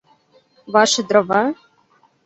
—Ваши 0.73 1.01
дрова? 1.09 1.43